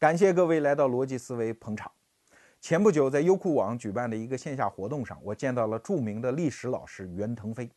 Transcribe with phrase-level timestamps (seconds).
[0.00, 1.90] 感谢各位来到逻辑思维捧场。
[2.60, 7.68] 前不久在优酷网举办的一个线下活动上，我见到了著名的历史老师袁腾飞。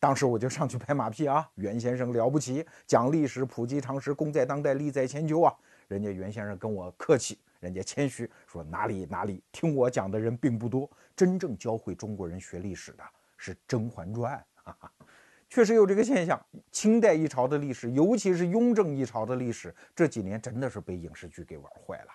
[0.00, 5.54] 当时我就上去拍马屁啊， 袁先生了不起，讲历史普及常识，功在当代，利在千秋啊。
[5.88, 13.04] 人家袁先生跟我客气，人家谦虚说哪里哪里，听我讲的人并不多，真正教会中国人学历史的
[13.36, 14.32] 是《甄嬛传》。
[14.64, 14.90] 哈哈。
[15.50, 16.38] 确实有这个现象，
[16.70, 22.10] 清代一朝的历史，尤其是雍正一朝的历史，这几年真的是被影视剧给玩坏了。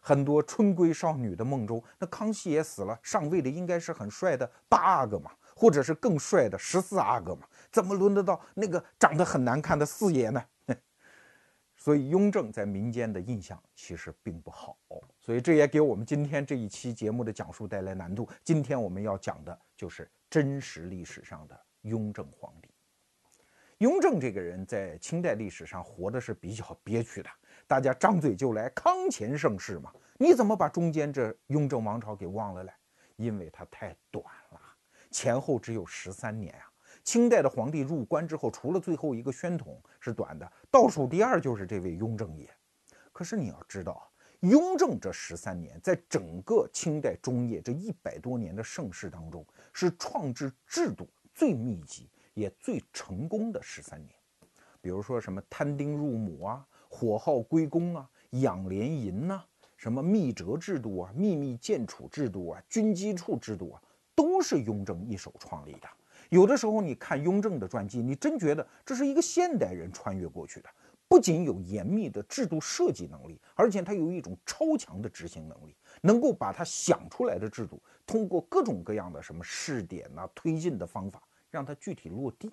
[0.00, 10.42] 很多春闺少女的梦中，那康熙也死了，上位的应该是很帅的八阿哥嘛，或者是更帅的十四阿哥嘛，怎么轮得到那个长得很难看的四爷呢？
[11.76, 14.78] 所以雍正在民间的印象其实并不好，
[15.20, 18.28] 所以这也给我们今天这一期节目的讲述带来难度。
[18.44, 21.60] 今天我们要讲的就是真实历史上的。
[21.82, 22.67] 雍正皇帝，
[23.78, 27.30] 雍正这个人在清代历史上活的是比较憋屈的，
[27.64, 32.72] 大家张嘴就来康乾盛世嘛，你怎么把中间这雍正王朝给忘了嘞？
[33.14, 34.60] 因为它太短了，
[35.12, 36.66] 前后只有十三年啊。
[37.04, 42.50] 清代的皇帝入关之后，除了最后一个宣统是短的，倒数第二就是这位雍正爷。
[43.12, 51.08] 可是你要知道，雍正这十三年，在整个清代中叶这一百多年的盛世当中，是创制制度。
[51.32, 54.14] 最密集也最成功的十三年，
[54.80, 59.44] 比如说什么摊丁入亩啊、火耗归公啊、养廉银呐、
[59.76, 63.82] 什么密折制度啊、秘密建储制度啊、军机处制度啊，
[64.14, 65.88] 都是雍正一手创立的。
[66.30, 70.68] 有的时候你看雍正的传记，你真觉得这是一个现代人穿越过去的。
[71.08, 81.20] 不仅有严密的制度设计能力，而且他有一种超强的执行能力，能够把他想出来的制度，通过各种各样的什么试点呐、推进的方法。
[81.50, 82.50] 让它具体落地，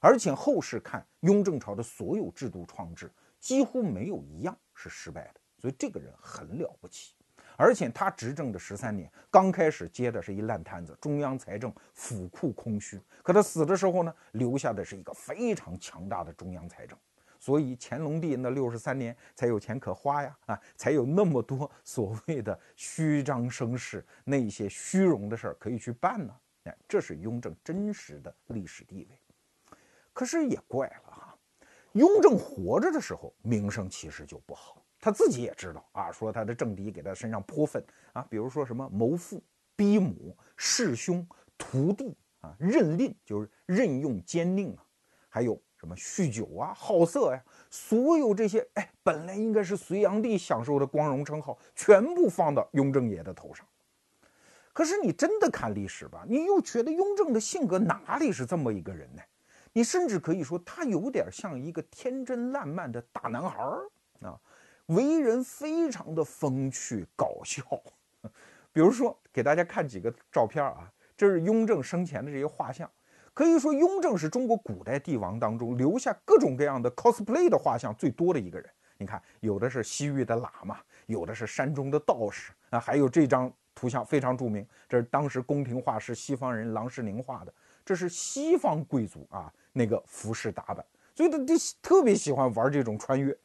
[0.00, 7.14] 而且后世看雍正朝的所有制度创制，几乎没有一样是失败的，所以这个人很了不起。
[7.56, 13.00] 而且他执政的十三年，刚开始接的是一烂摊子，中央财政府库空虚。
[13.22, 16.98] 可他死的时候呢，留下的是一个非常强大的中央财政，
[17.38, 26.34] 所以乾隆帝那六十三年才有钱可花呀，啊，才有那么多所谓的虚张声势，那些虚荣的事儿可以去办呢。
[26.64, 29.18] 哎，这是雍正真实的历史地位。
[30.12, 31.38] 可是也怪了哈，
[31.92, 39.42] 雍正活着的时候名声其实就不好，他自己也知道啊，说他的政敌给他身上泼粪啊，比如说什么谋父、
[39.74, 41.26] 逼母、弑兄、
[41.58, 44.86] 屠弟啊，任令就是任用奸佞啊，
[45.28, 53.66] 还有什么酗酒啊、好色呀，所有这些哎，本来应该是隋炀帝享受的光荣称号，全部放到雍正爷的头上。
[54.74, 59.22] 可是你真的看历史吧，你又觉得雍正的性格哪里是这么一个人呢？
[59.72, 63.88] 你甚至可以说他有点像一个天真烂漫的大男孩儿
[64.20, 64.36] 啊，
[64.86, 67.62] 为人非常的风趣搞笑。
[68.72, 72.90] 比如说，给大家看几个照片啊，这是雍正生前的这些画像。
[73.32, 78.68] 可以说，雍正是中国古代帝王当中留下各种各样的 cosplay 的画像最多的一个人。
[78.98, 83.52] 你看，有的是西域的喇嘛，有的是山中的道士啊，还有这张。
[83.74, 87.52] 图像非常著名，这是当时宫廷画师西方人郎世宁画的，
[87.84, 93.36] 这是西方贵族啊那个服饰打扮，所以他他特别喜欢玩这种穿越。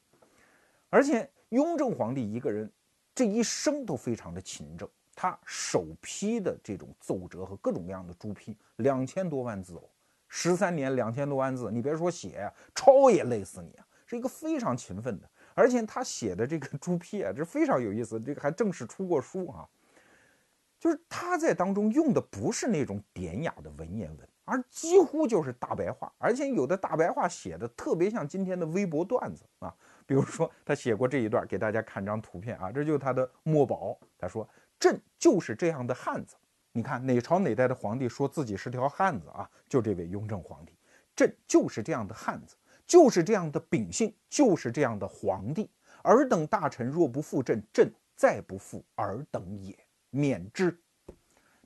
[0.90, 2.72] 而且雍正皇帝一个人
[3.16, 9.84] 这一生都非常的勤政，他首批的这种奏折和各种各样的朱批两千多万字哦，
[10.28, 15.30] 十三年两千多万字，你别说写抄也累死你啊，是一个非常勤奋的。
[15.56, 19.68] 而且他写的这个朱批啊，这非常有意思，这个还正式出过书啊。
[20.80, 29.76] 就是他在当中用的不是那种典雅的文言文，而几乎就是大白话，而且有的大白话写的特别像今天的微博段子啊。
[30.06, 34.00] 比如说他写过这一段，给大家看张图片啊，这就是他的墨宝。
[34.18, 34.48] 他说
[34.80, 36.36] ：“朕就是这样的汉子。”
[36.72, 39.48] 你看哪朝哪代的皇帝说自己是条汉子啊？
[39.68, 40.74] 就这位雍正皇帝，
[41.16, 42.56] 朕就是这样的汉子，
[42.88, 45.70] 就是这样的秉性，就是这样的皇帝。
[46.04, 49.78] 尔等大臣若不负朕，朕再不负尔等也。
[50.10, 50.78] 免之，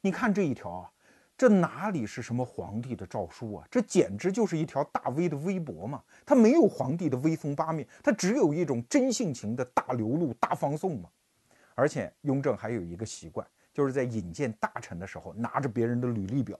[0.01, 0.92] 你看这一条啊，
[1.38, 3.68] 这哪里是什么皇帝的诏书啊？
[3.72, 6.04] 这简直就是一条大 V 的微博嘛！
[6.25, 11.10] 他没有皇帝的威风八面，他只有一种真性情的大流露、大放送嘛。
[11.75, 16.60] 而且雍正还有一个习惯，就是在引荐大臣的时候，拿着别人的履历表，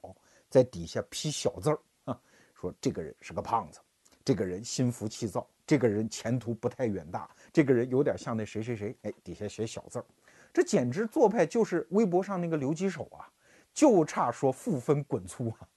[0.50, 2.20] 在底下批小字儿啊，
[2.56, 3.80] 说这个人是个胖子，
[4.26, 10.06] 这个人心浮气躁，这个人前途不太远大，这个人有点像那谁谁谁，哎，底下写小字儿。
[10.54, 13.28] 这简直做派就是微博上那个刘吉手啊，
[13.74, 15.68] 就差说负分滚粗啊！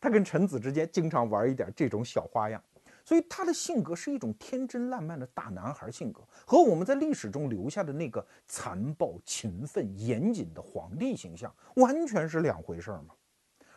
[0.00, 2.62] 他跟臣子之间经常玩一点这种小花样，
[3.04, 13.14] 所以他的性格是一种天真烂漫的大男孩性格，和我们在历史中留下的那个残暴、勤奋、严谨的皇帝形象完全是两回事儿嘛。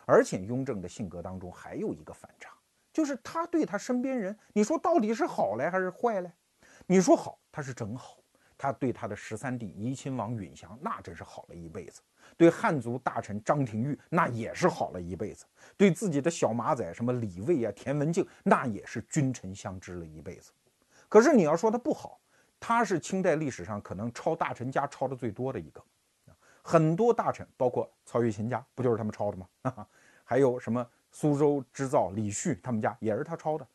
[0.04, 2.50] 而且雍正的性格当中还有一个反差，
[2.92, 6.32] 就是他对他身边人，你说到底是好嘞还是坏嘞？
[6.86, 8.16] 你说好，他是真好，
[8.60, 12.02] 他对他的十三弟怡亲王允祥那真是好了一辈子。
[12.36, 15.46] 对汉族大臣张廷玉，那也是好了一辈子；
[15.76, 20.52] 对自己的小马仔，什么李卫啊、田文镜，那也是君臣相知了一辈子。
[21.08, 22.20] 可是你要说他不好，
[22.60, 25.82] 他是清代历史上可能抄大臣家抄的最多的一个。
[26.62, 29.48] 很多大臣，包括曹雪芹家，不就是他们抄的吗？
[30.22, 33.66] 还有什么苏州织造李旭他们家也是他抄的。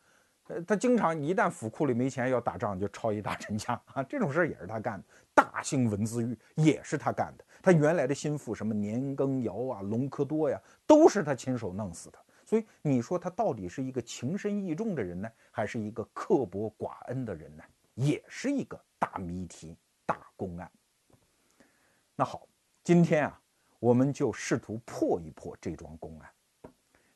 [0.48, 5.04] 呃，他经常一旦府库里没钱要打仗，就抄一大臣家啊，这种事儿也是他干的。
[5.34, 7.44] 大兴文字狱也是他干的。
[7.60, 12.18] 他原来的心腹什么年羹尧啊、隆科多呀，都是他亲手弄死的。
[12.44, 17.64] 所以你说他到底是一个情深义重的人呢，还是一个刻薄寡恩的人呢？
[17.94, 19.76] 也是一个大谜题、
[20.06, 20.70] 大公案。
[22.14, 22.46] 那好，
[22.84, 23.40] 今天啊，
[23.80, 26.30] 我们就试图破一破这桩公案。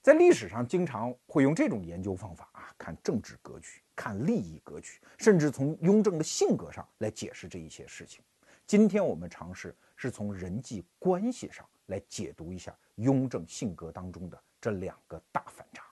[0.02, 8.22] 在历史上，经常会用这种研究方法啊，看政治格局，看利益格局，甚至从雍正的性格上来解释这一些事情。
[8.66, 15.84] 今天我们尝试是从人际关系上来解读一下雍正性格当中的这两个大反差。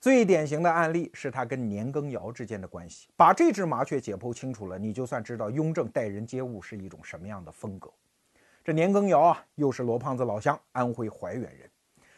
[0.00, 7.92] 最典型的案例是他跟年羹尧之间的关系，把这只麻雀解剖清楚了，你就算知道雍正待人接物是一种什么样的风格。
[8.62, 11.68] 这年羹尧啊，又是罗胖子老乡，安徽怀远人。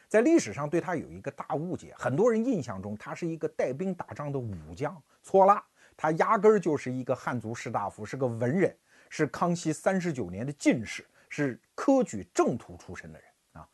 [0.09, 5.63] 在历史上对他有一个大误解，很多人印象中他是一个带兵打仗的武将，错了，
[5.97, 8.77] 他压根儿就是一个汉族士大夫，是个文人，
[9.11, 13.69] 是康熙三十九年的进士，是科举正途出身的人啊。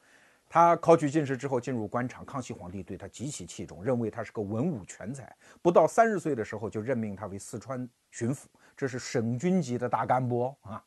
[0.49, 10.83] 他考取进士之后进入官场，康熙皇帝对他极其器重，认为他是个文武全才，不到三十岁的时候就任命他为四川巡抚，这是省军级的大干部啊。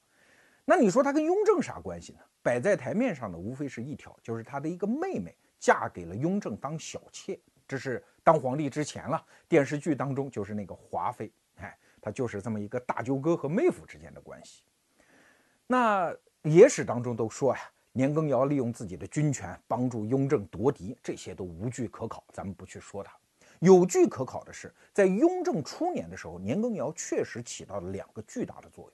[0.68, 2.20] 那你说他跟雍正啥关系呢？
[2.42, 9.24] 摆在台面上的无非是一条，就是他的一个妹妹嫁给了雍正当小妾，这是当皇帝之前了。
[9.48, 14.64] 电视剧当中就是那个华妃，哎，他就是这么一个大舅哥和妹夫之间的关系。
[15.68, 23.16] 那野史当中都说呀，年羹尧利用自己的军权帮助雍正夺嫡，这些都无据可考，咱们不去说他。
[23.60, 28.94] 有据可考的是，在雍正初年的时候，年羹尧确实起到了两个巨大的作用。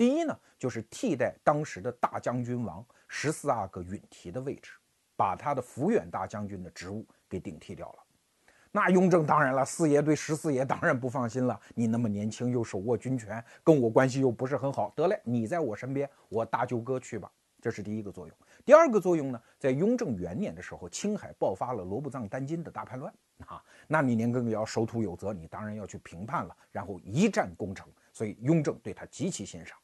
[0.00, 4.70] 第一呢，就是替代当时的大将军王十四阿哥允提的位置，
[5.14, 7.98] 把他的抚远大将军的职务给顶替掉了。
[8.72, 11.60] 那雍正当然了，四爷对十四爷当然不放心了。
[11.74, 17.30] 你那么年轻，又手握军权，跟我关系又不是很好，得嘞，你在我身边，我大舅哥去吧。
[17.60, 18.34] 这是第一个作用。
[18.64, 23.12] 第二个作用呢，在雍正元年的时候，青海爆发了罗布藏丹津的大叛乱
[23.44, 27.86] 啊，那你年羹尧守土有责，你当然要去平叛了，然后一战功成。
[28.14, 29.76] 所以雍正对他极其欣赏。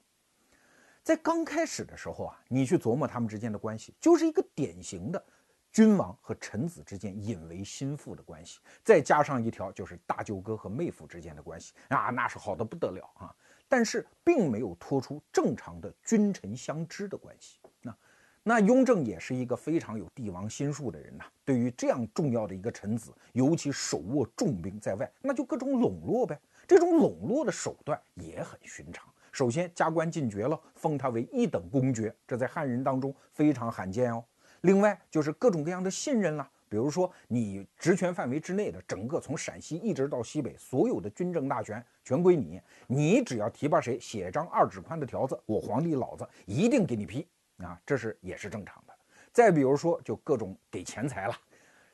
[1.06, 5.24] 在刚开始的时候啊，你去琢磨他们之间的关系，就是一个典型的
[5.70, 13.32] 君王和臣子之间引为心腹的关系，再加上一条就是大舅哥和妹夫之间的关系啊，那是好的不得了啊。
[13.68, 17.60] 但是并没有拖出正常的君臣相知的关系。
[17.82, 17.96] 那
[18.42, 26.36] 那雍正也是一个非常有帝王心术的人呐，对于这样重要的一个臣子，尤其手握重兵在外，那就各种笼络呗。
[26.66, 29.08] 这种笼络的手段也很寻常。
[29.36, 34.24] 首先加官进爵了，封他为一等公爵，这在汉人当中非常罕见哦。
[34.62, 47.28] 另外就是各种各样的信任了，比如说你职权范围之内的整个从陕西一直到西北，所有的军政大权全归你，你只要提拔谁，写张二指宽的条子，我皇帝老子一定给你批
[47.58, 48.94] 啊，这是也是正常的。
[49.32, 51.34] 再比如说就各种给钱财了，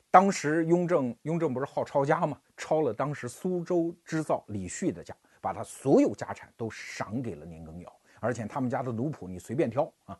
[0.09, 2.39] 当时雍正雍正不是好抄家吗？
[2.55, 5.13] 抄了当时苏州织造李旭的家。
[5.43, 10.17] 把他所有家产都赏给了年羹尧，而且他们家的奴仆你随便挑啊。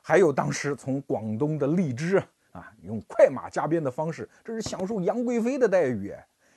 [0.00, 6.14] 还有当时从广东的荔枝啊，用快马加鞭的方式，这是享受杨贵妃的待遇。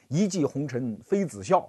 [0.08, 1.68] 一骑红尘妃子笑，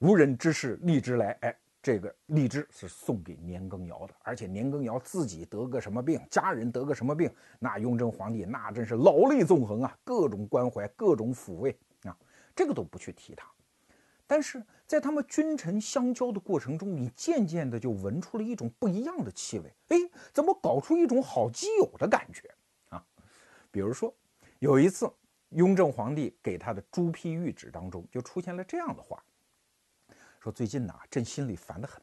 [0.00, 1.30] 无人知是荔枝来。
[1.42, 12.16] 哎，这个荔枝是送给年羹尧的，而且年羹尧自己得个什么病，家人得个什么病，那雍正皇帝那真是老泪纵横啊，各种关怀，各种抚慰啊，
[12.56, 13.48] 这个都不去提他。
[14.26, 19.70] 但是在他们君臣相交的过程中，你渐渐的就闻出了一种不一样的气味。
[19.88, 19.98] 哎，
[20.32, 22.50] 怎么搞出一种好基友的感觉
[22.88, 23.04] 啊？
[23.70, 24.12] 比如说，
[24.60, 25.12] 有一次，
[25.50, 29.22] 雍正皇帝给他的朱批谕旨当中就出现了这样的话：
[30.40, 32.02] 说最近呐，朕心里烦得很，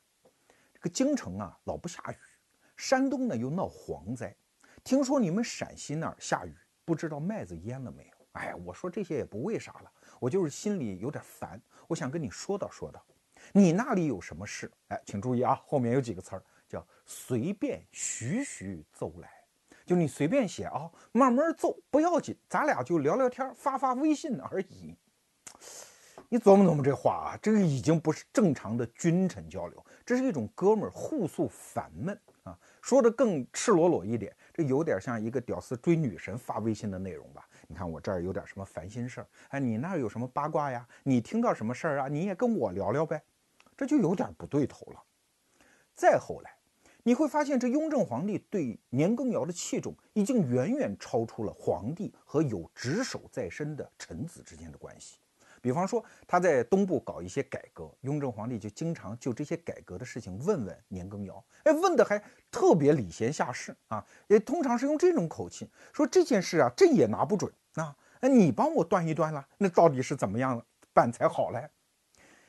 [0.71, 2.15] 这个京城啊老不下雨，
[2.77, 4.35] 山东呢又闹蝗灾，
[4.83, 8.27] 听说你们陕西那儿下雨，不知道麦子淹了没有？
[8.33, 9.91] 哎，我说这些也不为啥了。
[10.19, 13.03] 我就是心里有点烦，我想跟你说道说道。
[13.53, 14.71] 你那里有什么事？
[14.87, 19.29] 哎，请注意啊，后面有几个词儿叫随便徐徐奏来，
[19.85, 24.95] 就你随便写啊，慢慢奏不要紧，咱俩就聊聊天，发发微信而已。
[26.27, 32.57] 你琢磨琢磨这话啊，这个已经不是正常的君臣交流，这是一种哥们儿互诉烦闷啊。
[32.81, 37.47] 说的更赤裸裸一点，这有点像一个屌丝追女神发微信的内容吧？
[37.67, 40.87] 你看我这儿有点什么烦心事儿，哎，你那儿有什么八卦呀？
[41.03, 42.07] 你听到什么事儿啊？
[42.07, 43.21] 你也跟我聊聊呗。
[43.77, 45.03] 这就有点不对头了。
[45.93, 46.55] 再后来，
[47.03, 55.17] 你会发现这雍正皇帝对年羹尧的器重已经远远超出了皇帝和有职守在身的臣子之间的关系。
[55.65, 71.67] 比方说，他在东部搞一些改革，雍正皇帝就经常就这些改革的事情问问年羹尧，哎，问的还特别礼贤下士啊，也通常是用这种口气说这件事啊，朕也拿不准啊，哎，你帮我断一断了，那到底是怎么样办才好嘞？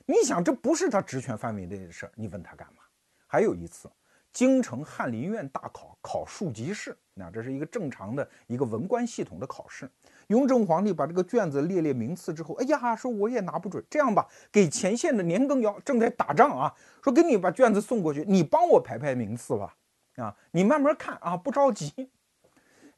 [0.04, 2.82] 你想，这不是他职权范围内的事儿，你问他干嘛？
[3.26, 3.90] 还有一次，
[4.30, 9.90] 京城翰林院大考考庶吉士，那这是一个正常的一个文官系统的考试。
[10.28, 19.76] 雍正皇帝把这个卷子列列名次之后，哎呀，说我也拿不准，这样吧，给前线的年羹尧正在打仗啊，说给你把卷子送过去，你帮我排排名次吧，
[20.16, 21.92] 啊，你慢慢看啊，不着急。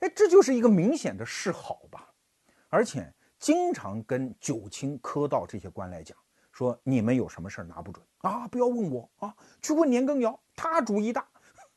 [0.01, 2.13] 哎，这就是一个明显的示好吧，
[2.69, 6.17] 而且经常跟九卿、科道这些官来讲。
[6.51, 8.49] 说你们有什么事儿拿不准啊？
[8.49, 9.33] 不要问我啊，
[9.63, 11.25] 去问年羹尧，他主意大。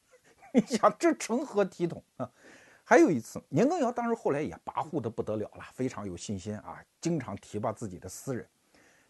[0.53, 2.27] 你想这成何体统啊？
[2.91, 8.45] 还有一次，年羹尧当时后来也跋扈的不得了了，非常有信心啊，经常提拔自己的私人。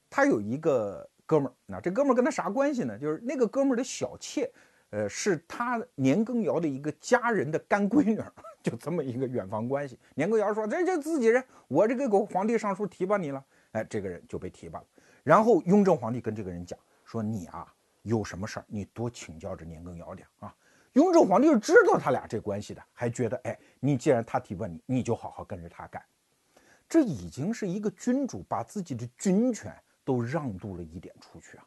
[0.08, 2.96] 他有一个哥们儿，那这哥们儿跟他啥关系呢？
[2.96, 4.48] 就是那个哥们儿的小妾，
[4.92, 8.22] 呃，是他年羹尧的一个家人的干闺女，
[8.62, 9.98] 就这么一个远房关系。
[10.14, 14.86] 年羹尧说：“这这自己人，我这个给皇帝上书提拔你了。”哎，这个人就被提拔了。
[15.24, 17.74] 然后雍正皇帝跟这个人讲说：“你啊，
[18.04, 20.54] 有什么事儿你多请教着年羹尧点啊。”
[20.94, 26.04] 雍正皇帝是知道他俩这关系的，还觉得哎，你既然他提拔你，你就好好跟着他干。
[26.88, 31.66] 这已经是一个君主把自己的军权都让渡了一点出去啊。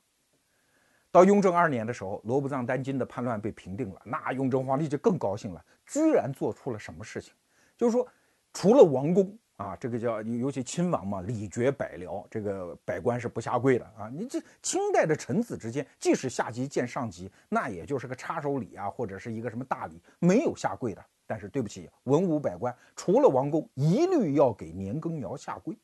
[1.11, 7.33] 到雍正二年的时候，罗卜藏丹津的叛乱被平定了，那雍正皇帝就更高兴了，居然做出了什么事情？
[7.77, 8.07] 就是说，
[8.53, 9.39] 除了王公。
[9.57, 14.11] 啊，这个叫尤其亲王嘛，礼绝百僚，这个百官是不下跪的啊。
[14.13, 21.05] 你这清代的臣子之间，即使下级见上级，那也就是个插手礼啊，或者是一个什么大礼，没有下跪的。
[21.27, 25.79] 但是对不起，文武百官除了王公，一律要给年羹尧下跪，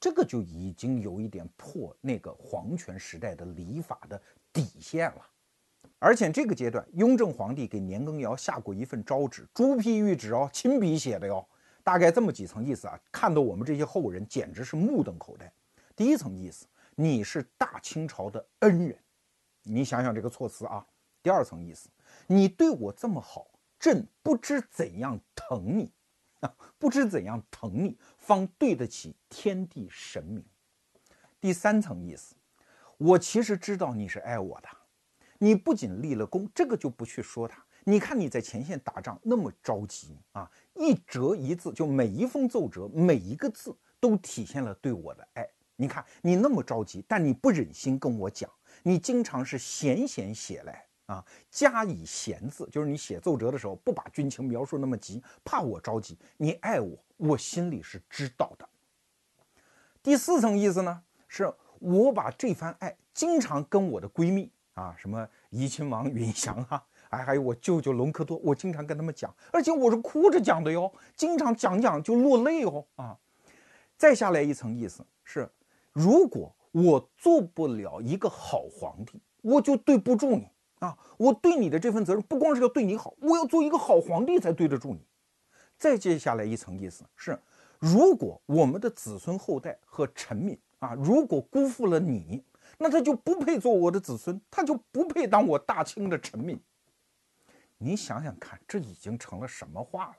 [0.00, 4.20] 这个就已经有一点破那个皇权时代的礼法的
[4.52, 5.26] 底线了。
[6.00, 11.46] 而且这个阶段，雍正皇帝给年羹尧下过一份诏旨，朱批谕旨哦，亲笔写的哟。
[11.86, 15.52] 大概这么几层意思啊，看得我们这些后人简直是目瞪口呆。
[15.94, 16.66] 第一层意思，
[16.96, 18.98] 你是大清朝的恩人，
[19.62, 20.84] 你想想这个措辞啊。
[21.22, 21.88] 第二层意思，
[22.26, 23.46] 你对我这么好，
[23.78, 25.92] 朕不知怎样疼你
[26.40, 30.44] 啊，不知怎样疼你，方对得起天地神明。
[31.40, 32.34] 第三层意思，
[32.96, 34.68] 我其实知道你是爱我的，
[35.38, 37.64] 你不仅立了功，这个就不去说他。
[37.88, 45.48] 你看你在前线打仗那么着急啊，一折一字，就每一封奏折，每一个字都体现了对我的爱。
[45.76, 48.50] 你看你那么着急，但你不忍心跟我讲，
[48.82, 56.18] 你经常是闲闲写来啊，加以闲字，就是你写奏折的时候不把军情描述那么急，怕我着急。
[56.38, 58.68] 你爱我，我心里是知道的。
[60.02, 66.84] 第四层意思呢，是我把这番爱经常跟我的闺蜜啊，什么怡亲王允祥啊。
[67.10, 73.16] 哎，还有我舅舅隆科多，我经常跟他们讲，而且我是哭着讲的哟，经常讲讲就落泪哦啊。
[73.96, 75.48] 再下来一层意思是，
[75.92, 80.48] 如果我做不了一个好皇帝，我就对不住你
[80.80, 80.98] 啊。
[81.16, 85.00] 我对你的这份责任，不光是要对你好，我要做一个好皇帝才对得住你。
[85.78, 87.38] 再接下来一层意思是，
[87.78, 92.44] 如果我们的子孙后代和臣民啊，如果辜负了你，
[92.78, 96.60] 那他就不配做我的子孙，他就不配当我大清的臣民。
[97.78, 100.16] 你想想看，这已经成了什么话了？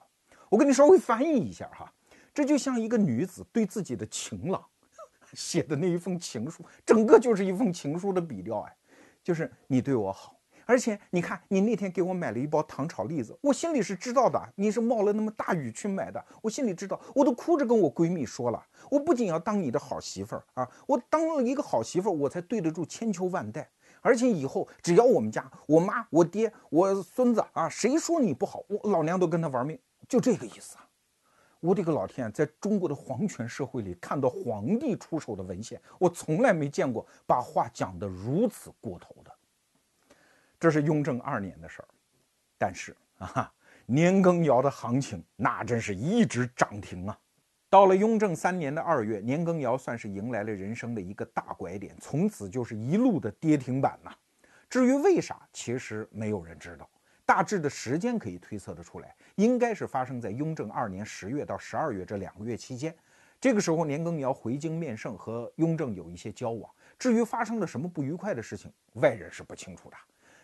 [0.49, 1.91] 我跟你稍微翻译一下哈，
[2.33, 4.63] 这就像一个女子对自己的情郎
[5.33, 8.75] 写的那一封情书，整个就是一封情书的笔调哎，
[9.23, 23.69] 就是你对我好，而且你看你那天给我买了一包糖炒栗子，我心里是知道的，你是冒了那么大雨去买的，我心里知道，我都哭着跟我闺蜜说了，我不仅要当你的好媳妇儿啊，我当了一个好媳妇儿，我才对得住千秋万代。
[24.07, 30.87] 而且以后只要我们家我妈、我爹、我孙子啊，谁说你不好，我老娘都跟他玩命，就这个意思啊！
[31.59, 39.31] 我的个老天，在中国的皇权社会里，看到皇帝出手的文献，我从来没见过把话讲得如此过头的。
[40.57, 41.87] 这是雍正二年的事儿，
[42.57, 43.51] 但是啊，
[43.85, 47.19] 年羹尧的行情那真是一直涨停啊。
[47.69, 54.15] 到了雍正三年的二月，年羹尧算是迎来了人生的一个大拐点，从此就是一路的跌停板呐。
[54.69, 56.89] 至于为啥，其实没有人知道。
[57.25, 62.95] 大致的时间可以推测得出来，应该是发生在雍正二年十月到十二月这两个月期间。
[63.39, 66.71] 这个时候，年羹尧回京面圣，和雍正有一些交往。
[66.97, 69.97] 至于发生了什么不愉快的事情，外人是不清楚的。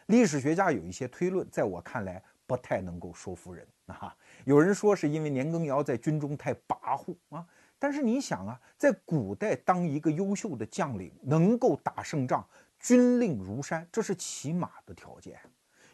[0.08, 4.14] 历史学家有一些推论，在我看来不太能够说服人啊。
[4.46, 7.46] 有人说是因为年羹尧在军中太跋扈啊，
[7.80, 12.46] 但是你想啊，在古代当一个优秀的将领，能够打胜仗，
[12.80, 15.40] 军令如山，这是起码的条件。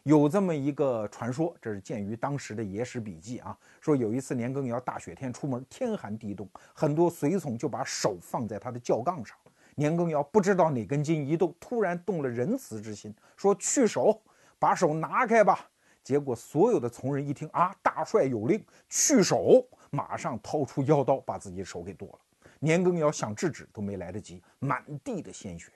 [0.04, 3.56] 有这么一个传说，这是鉴于当时的野史笔记啊。
[3.80, 9.36] 说有一次年羹尧大雪天出门，天寒地冻，很多随从就把手放在他的轿杠上。
[9.76, 14.20] 年羹尧不知道哪根筋一动，突然动了仁慈之心，说去手，
[14.58, 15.69] 把手拿开吧。
[16.02, 22.18] 结果所有的从人一听啊，大帅有令，去手，马上掏出腰刀，把自己的手给剁了。
[22.58, 25.72] 年羹尧想制止都没来得及，满地的鲜血。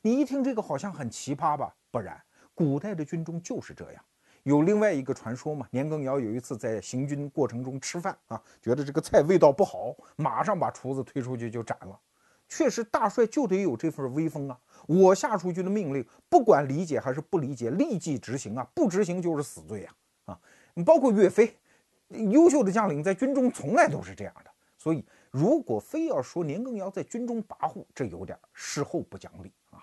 [0.00, 1.74] 你一听这个好像很奇葩吧？
[1.90, 2.20] 不然。
[2.54, 4.04] 古代的军中就是这样，
[4.44, 5.66] 有另外一个传说嘛。
[5.70, 11.98] 年羹尧有一次在行军过程中吃饭啊，觉得这个菜味道不好，马上把厨子推出去就斩了。
[12.48, 14.60] 确实，大帅就得有这份威风啊！
[14.86, 18.68] 我下出去的命令，不管理解还是不理解，立即执行啊！
[18.74, 19.94] 不执行就是死罪呀！
[20.26, 20.40] 啊，
[20.84, 21.56] 包括岳飞，
[22.08, 24.50] 优秀的将领在军中从来都是这样的。
[24.76, 29.82] 所以，如果非要说年羹尧在军中跋扈，这有点事后不讲理啊。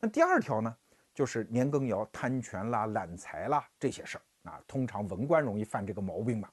[0.00, 0.76] 那第二条呢？
[1.14, 6.52] 就是年羹尧贪权啦、揽财啦这些事儿啊，通常文官容易犯这个毛病吧。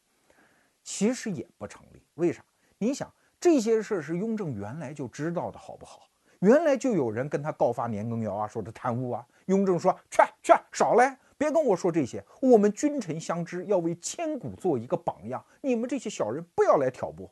[0.84, 2.42] 其实也不成立，为啥？
[2.78, 3.14] 你想
[3.44, 6.08] 这些事儿是雍正原来就知道的，好不好？
[6.40, 9.28] 原来就有人跟他告发年羹尧啊，说他贪污啊。
[9.48, 12.24] 雍正说：去去，少来，别跟我说这些。
[12.42, 15.44] 我们君臣相知，要为千古做一个榜样。
[15.60, 17.30] 你们这些小人不要来挑拨。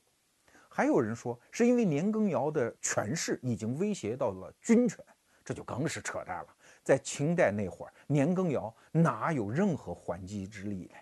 [0.68, 5.00] 还有人说，是因为年羹尧的权势已经威胁到了军权，
[5.46, 6.48] 这就更是扯淡了。
[6.84, 10.96] 在清代那会儿，年羹尧哪有任何还击之力嘞？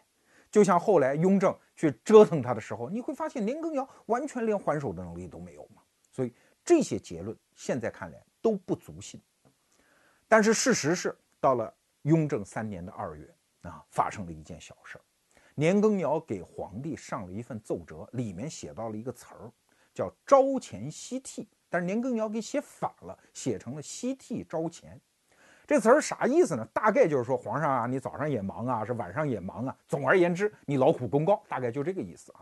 [0.52, 5.82] 就像后来雍正去折腾他的时候，你会发现年羹尧完全连还手的能力都没有嘛。
[6.12, 6.34] 所以
[6.66, 9.22] 这些结论现在看来都不足信。
[10.28, 15.02] 但是事实是，到了雍正三年的二月啊，发生了一件小事儿。
[15.56, 19.52] 年羹尧给皇帝上了一份奏折，里面写到了一个词儿，
[19.94, 25.00] 叫“朝前夕替”，但是年羹尧给写反了，写成了“夕替朝前”。
[25.70, 26.68] 这词儿啥意思呢？
[26.74, 29.78] 大概就是说，皇上啊，你早上也忙啊，是晚上也忙啊。
[29.88, 32.42] 总而言之，你劳苦功高，大概就这个意思啊。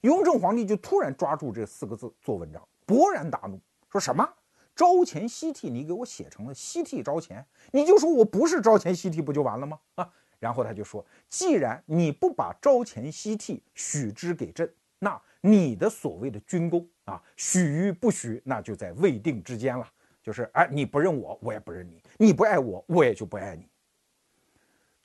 [0.00, 4.28] 雍正皇帝就突然抓住这四个字做文章，勃然大怒，说什么
[4.74, 9.78] 朝前夕替，你给我写成了夕替朝前，你就说我不是朝前夕替不就完了吗？
[9.94, 10.10] 啊，
[10.40, 19.88] 然后他就说，既然你不把朝前夕替许之给朕，那你的所谓的军功啊，许与不许，那就在未定之间了。
[20.24, 23.68] 就是哎，你不认我，我也不认你；你不爱我，我也就不爱你。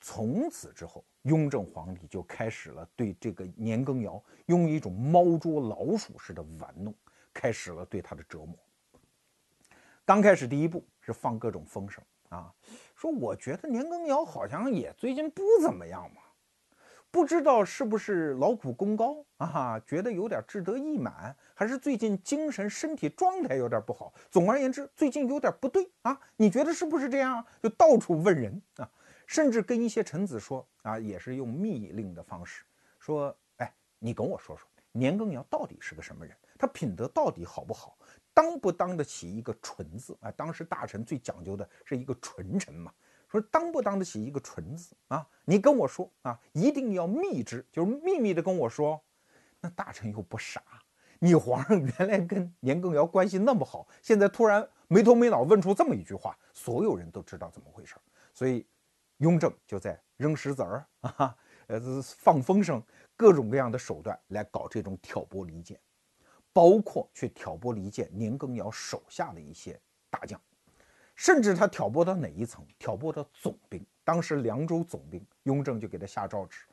[0.00, 6.94] 从此之后，雍正皇帝就开始了对这个年羹尧用一种猫捉老鼠似的玩弄，
[7.34, 8.56] 开始了对他的折磨。
[10.06, 12.50] 刚开始第一步是放各种风声啊，
[12.96, 16.22] 说我觉得年羹尧好像也最近不怎么样嘛。
[17.12, 19.80] 不知道是不是劳苦功高啊？
[19.86, 24.14] 觉得有点志得意满，还是最近精神身体状态有点不好？
[24.30, 26.18] 总而言之，最近有点不对啊！
[26.36, 27.44] 你觉得是不是这样？
[27.60, 28.88] 就到处问人啊，
[29.26, 32.64] 甚至跟一些臣子说啊，也是用密令的方式
[33.00, 36.36] 说：“哎，你跟我说说，年羹尧到底是个什么人？
[36.56, 37.98] 他品德到底好不好？
[38.32, 40.30] 当不当得起一个纯字啊？
[40.30, 42.92] 当时大臣最讲究的是一个纯臣嘛。”
[43.30, 45.26] 说当不当得起一个纯字啊？
[45.44, 49.00] 你跟我说啊，一定要密之，就是秘密的跟我说。
[49.60, 50.62] 那大臣又不傻，
[51.18, 57.94] 你皇上原来跟年羹尧关系那么好，现在突然没头没脑问出这么一句话，所有人都知道怎么回事。
[58.32, 58.66] 所以，
[59.18, 62.82] 雍正就在扔石子儿啊，呃，放风声，
[63.16, 65.78] 各种各样的手段来搞这种挑拨离间，
[66.54, 70.40] 包括去挑拨离间年羹尧手下的一些大将。
[71.20, 72.66] 甚至他挑拨到哪一层？
[72.78, 73.84] 挑拨到总兵。
[74.02, 76.64] 当时凉州总兵雍正就给他下诏旨，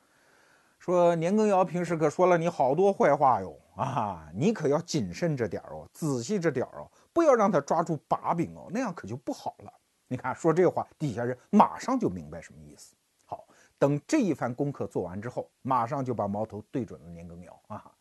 [0.79, 9.73] 说年羹尧平时可说了你好多坏话哟，啊，你可要谨慎着点哦，仔细着点哦，不要让他抓住把柄哦，那样可就不好了。
[10.07, 12.95] 你看说这话，底下人马上就明白什么意思。
[13.25, 13.45] 好，
[13.77, 17.91] 等这一番功课做完之后，马上就把矛头对准了年羹尧啊。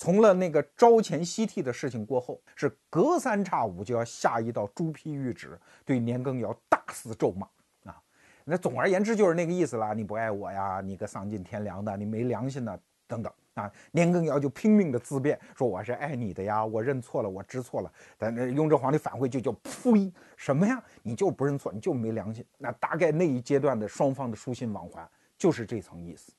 [0.00, 7.46] 从了那个朝前夕替的事情过后，是隔三差五就要下一道朱批谕旨，对年羹尧大肆咒骂
[7.84, 8.00] 啊。
[8.44, 13.70] 那总而言之就是那个意思啦，你不爱我呀，你个丧尽天良的，你没良心的，等等啊。
[13.90, 17.92] 年羹尧就拼命的自辩，说我是爱你的呀，我认错了，我知错了。
[18.16, 20.82] 但那雍正皇帝返回就叫呸，什么呀？
[21.02, 22.42] 你就不认错，你就没良心。
[22.56, 26.32] 那大概那一阶段的双方的书信往还就是这层意思。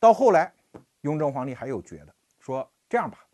[0.00, 0.52] 到后来，
[1.02, 3.24] 雍正皇帝还有觉得说这样吧，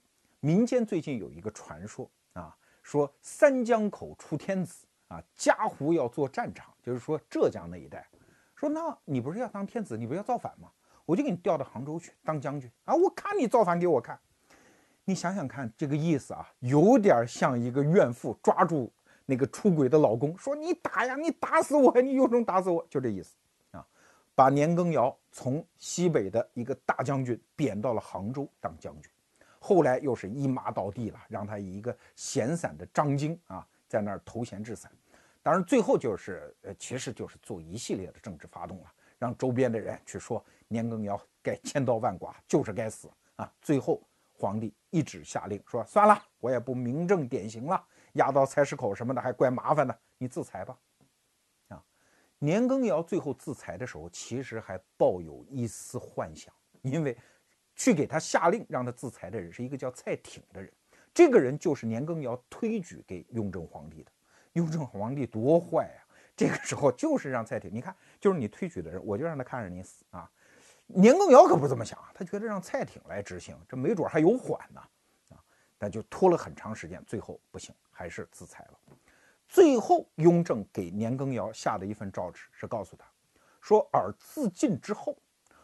[0.40, 8.06] 民间最近有一个传说啊，说三江口出天子啊，嘉湖要做战场，就是说浙江那一带。
[8.54, 10.68] 说那你不是要当天子，你不是要造反吗？
[11.06, 14.20] 我就给你调到杭州去当将军啊，我看你造反给我看。
[15.06, 18.92] 你想想看这个意思啊，有点像一个怨妇抓住
[19.24, 23.36] 那个出轨的老公，说你打呀，你打死我，你有种打死我，就这意思。
[24.38, 29.10] 把年羹尧从西北的一个大将军贬到了杭州当将军，
[29.58, 34.88] 后来又是一马倒地了，让他以一个闲散的张京啊，在那儿投闲置散。
[35.42, 43.52] 当然，最后就是呃，其实就是做一系列的政治发动了，让周边的人去说年羹尧该千刀万剐，就是该死啊。
[43.60, 44.00] 最后
[44.32, 50.78] 皇帝一纸下令说：“算了，我也不明正典刑了，押到菜市口什么的还怪麻烦的，你自裁吧。”
[52.38, 57.16] 年羹尧最后自裁的时候，其实还抱有一丝幻想，因为
[57.74, 60.72] 去给他下令让他自裁的人是一个叫蔡挺的人，
[61.12, 64.12] 这个人就是年羹尧推举给雍正皇帝的。
[64.54, 66.00] 雍正皇帝多坏啊！
[66.34, 70.28] 这个时候就是让蔡挺，你看，就是你推举的人，我就让他看着你死啊。
[70.86, 74.80] 年羹尧可不这么想，他觉得让蔡挺来执行，这没准还有缓呢
[75.30, 75.38] 啊！
[75.76, 78.87] 但就拖了很长时间，最后不行，还是自裁了。
[79.48, 83.06] 最后，雍正给年羹尧下的一份诏旨是告诉他，
[83.62, 85.16] 说：“尔自尽之后，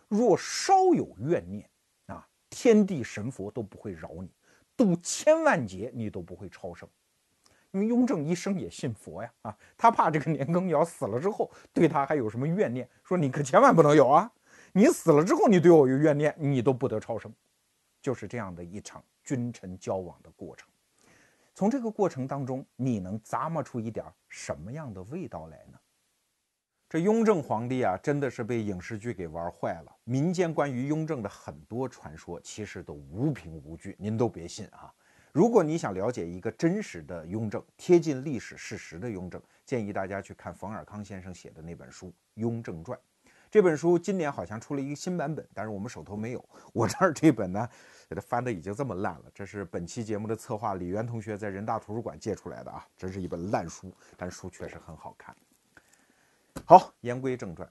[0.09, 1.69] 若稍有怨念，
[2.07, 4.31] 啊，天地神佛都不会饶你，
[4.75, 6.89] 度千万劫你都不会超生。
[7.73, 14.33] 因为雍正一生也信佛呀，啊，他怕这个年羹尧死了之后对他还有什么怨念，说你可千万不能有啊！
[14.73, 17.33] 你死了之后你对我有怨念，你都不得超生。
[18.01, 20.67] 就是这样的一场君臣交往的过程。”
[21.55, 25.79] 从这个过程当中，你能咂摸出一点什么样的味道来呢？
[26.89, 29.97] 这雍正皇帝啊，真的是被影视剧给玩坏了。
[30.05, 34.93] 民间关于雍正的很多传说，其实都无凭无据，您都别信啊。
[35.33, 42.99] 如果你想了解一个真实的雍正，贴近历史事实的雍正，建议大家去看冯尔康先生写的那本书《雍正传》。
[43.55, 46.45] 这本书今年好像出了一个新版本，但是我们手头没有。
[46.73, 47.69] 我这儿这本呢。
[48.09, 55.35] 给它翻的已经这么烂了，这是本期节目的策划李源同学在人大图书馆借出来的啊，这是一本烂书，但书确实很好看。
[56.67, 57.67] 好，言归正传，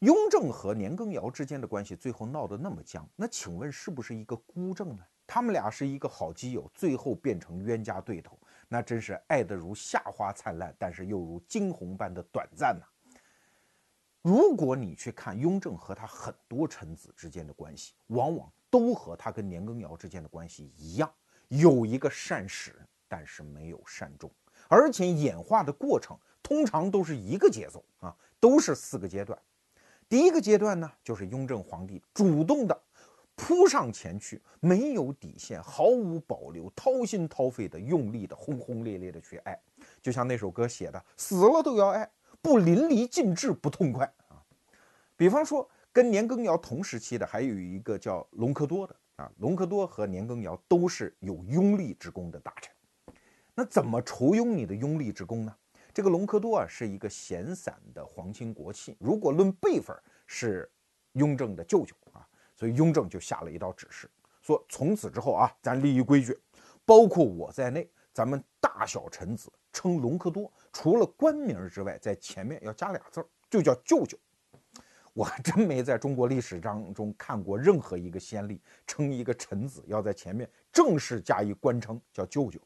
[0.00, 5.04] 雍正和年羹尧之间的关系最后闹得那么僵，那请问是不是一个孤证呢？
[5.28, 12.84] 他们俩是一个好基友，最后变成冤家对头，那真是爱得如夏花灿烂，但是又如惊鸿般的短暂呐。
[14.22, 18.50] 如果你去看雍正和他很多臣子之间的关系，往往。
[18.72, 21.12] 都和他跟年羹尧之间的关系一样，
[21.48, 22.72] 有一个善始，
[23.08, 24.30] 但是没有善终，
[24.68, 29.36] 而且演化的过程通常都是一个节奏啊，都是四个阶段。
[30.08, 32.82] 第一个阶段呢，就是雍正皇帝主动的
[33.34, 39.60] 扑上前去，没有底线，毫无保留，掏心掏肺的，用力的，轰轰烈烈的去爱，
[40.00, 42.08] 就像那首歌写的，死了都要爱，
[42.42, 44.42] 不淋漓尽致不痛快啊。
[45.16, 45.68] 比方说。
[45.92, 52.72] 跟年羹尧同时期的还有一个叫隆科多的啊，隆科多和年羹尧都是有拥立之功的大臣。
[53.56, 55.52] 那怎么酬庸你的拥立之功呢？
[55.92, 59.94] 这个隆科多啊是一个闲散的皇亲国戚，如果论辈分
[60.28, 60.70] 是
[61.14, 62.24] 雍正的舅舅啊，
[62.54, 64.08] 所以雍正就下了一道指示，
[64.40, 66.38] 说从此之后啊，咱立一规矩，
[66.84, 74.18] 包括我在内，咱们大小臣子称隆科多，除了官名之外，在前面要加俩字儿，就叫舅舅。
[75.12, 82.60] 我还真没在中国历史当中看过任何一个先例称一个臣子要在前面正式加以官称，叫舅舅。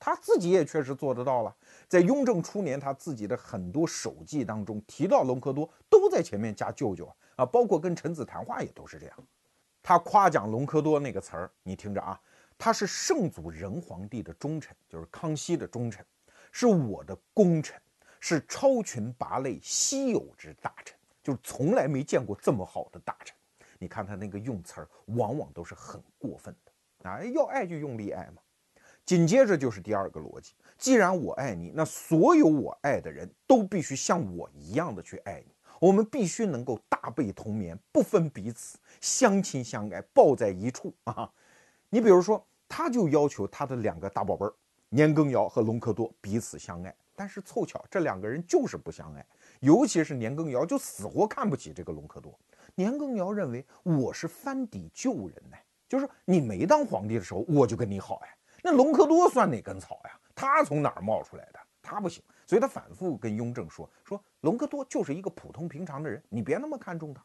[0.00, 1.54] 他自己也确实做得到了，
[1.88, 9.16] 在雍正初年，他自己的很多手记当中提到隆科多都在前面加舅舅啊，包括跟臣子谈话也都是这样。
[9.82, 12.18] 他夸奖隆科多那个词儿，你听着啊，
[12.56, 16.04] 他是圣祖仁皇帝的忠臣，就是康熙的忠臣，
[16.52, 17.80] 是我的功臣，
[18.20, 20.96] 是超群拔类稀有之大臣。
[21.22, 23.36] 就是从来没见过这么好的大臣，
[23.78, 27.22] 你看他那个用词儿，往往都是很过分的啊！
[27.22, 28.40] 要爱就用力爱嘛。
[29.04, 35.54] 紧接着就是第二个逻辑，既然我爱你，那所有我爱的人都必须像我一样的去爱你。
[35.80, 41.30] 我们必须能够大被同眠，不分彼此，相亲相爱，抱在一处啊！
[41.90, 44.54] 你比如说，他就要求他的两个大宝贝儿
[44.90, 49.26] 年羹尧和隆科多彼此相爱，但是凑巧这两个人就是不相爱，
[49.60, 52.32] 尤其是年羹尧就死活看不起这个隆科多。
[52.74, 55.56] 年羹尧认为我是翻底旧人呢，
[55.88, 58.28] 就是你没当皇帝的时候我就跟你好呀。
[58.62, 60.18] 那隆科多算哪根草呀？
[60.34, 61.58] 他从哪儿冒出来的？
[61.82, 67.22] 他不行，所以他反复跟雍正说说隆科多就是一个普通平常的人，你别那么看重他。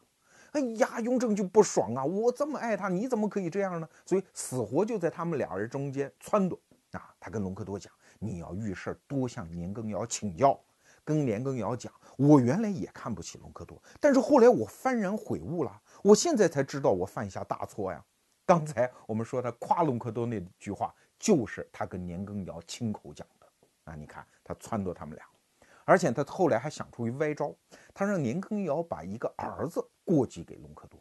[0.52, 3.88] 哎呀，雍正就不爽啊，我这么爱他，你怎么可以这样呢？
[4.06, 6.58] 所以死活就在他们俩人中间撺掇
[6.97, 7.13] 啊。
[7.19, 10.60] 他跟隆科多讲，你要遇事多向年羹尧请教。
[11.06, 18.01] 跟年羹尧讲，我原来也看不起隆科多，但是后来我幡然悔悟了，我现在才知道我犯下大错呀。
[18.45, 23.47] 刚才我们说他夸隆科多那句话，就是他跟年羹尧亲口讲的
[23.84, 23.95] 啊。
[23.95, 25.25] 你看他撺掇他们俩，
[25.84, 27.53] 而且他后来还想出一歪招，
[27.93, 30.97] 他让年羹尧把一个儿子过继给隆科多。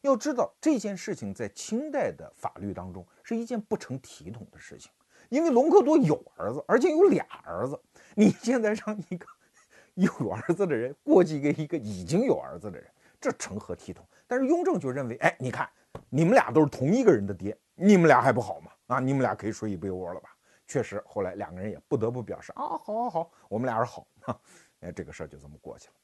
[0.00, 4.90] 要知道这件事情在清代的法律当中是一件不成体统的事情，
[5.34, 7.76] 因为隆科多有儿子，而且有俩儿子，
[8.14, 9.26] 你现在让一个。
[9.94, 12.88] 有儿子的人过继给一个已经有儿子的人，
[13.20, 14.06] 这成何体统？
[14.28, 15.68] 但是雍正就认为，哎，你看，
[16.08, 18.70] 你们俩都是同一个人的爹，你们俩还不好吗？
[18.86, 20.36] 啊，你们俩可以睡一被窝了吧？
[20.66, 24.06] 确实，后来两个人也不得不表示啊，好，好，好，我们俩是好。
[24.20, 24.40] 哈
[24.80, 25.94] 哎，这个事儿就这么过去了。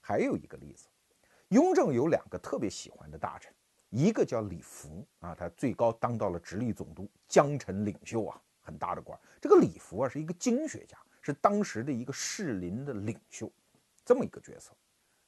[0.00, 0.86] 还有一个例子，
[1.48, 3.52] 雍正有两个特别喜欢的大臣，
[3.90, 9.18] 一个叫李福啊，他最高当到了直隶总督、江臣领袖啊，很大的官。
[9.40, 10.98] 这个李福啊，是一个经学家。
[11.22, 13.50] 是当时的一个士林的领袖，
[14.04, 14.70] 这么一个角色。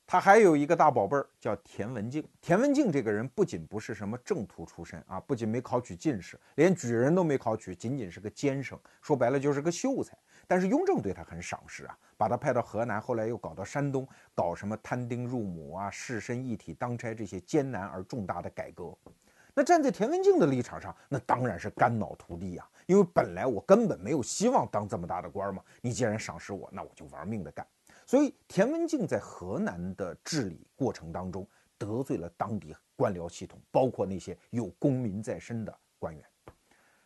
[0.07, 2.25] 他还有一个大宝贝儿叫田文镜。
[2.41, 10.17] 田文镜这个人不仅不是什么正途出身啊，不仅没考取进士，连举人都没考取，仅仅是个监生，说白了就是个秀才。
[10.47, 18.97] 但是雍正对他很赏识啊，把他派到河南，后来又搞到山东，搞什么摊丁入亩啊、士绅一体当差这些艰难而重大的改革。
[19.53, 22.65] 那站在田文镜的立场上，那当然是肝脑涂地呀。
[22.89, 27.67] 因为本来我根本没有希望当这么大的官嘛，你既然赏识我，那我就玩命的干。
[28.07, 31.47] 所以田文镜在河南的治理过程当中，
[31.77, 36.25] 得罪了当地官僚系统，包括那些有功名在身的官员。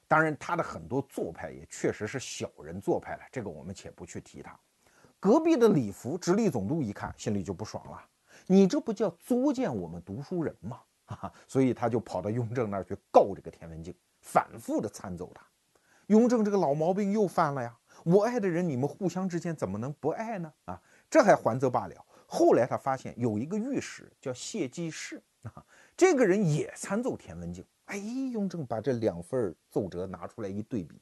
[0.07, 4.57] 当然，他的很多做派也确实是小人做派了，这个我们且不去提他。
[5.19, 8.01] 隔壁的李福直隶总督一看，心里就不爽了，
[8.47, 10.81] 你这不叫作践我们读书人吗？
[11.49, 15.45] 所以他就跑到雍正那儿去告这个田文镜，反复的参奏他。
[16.13, 17.75] 雍正这个老毛病又犯了呀！
[18.05, 20.53] 我爱的人，你们互相之间怎么能不爱呢？
[20.67, 22.05] 啊，这还还则罢了。
[22.27, 25.65] 后来他发现有一个御史叫谢济世啊，
[25.97, 27.65] 这个人也参奏田文镜。
[27.87, 31.01] 哎，雍正把这两份奏折拿出来一对比，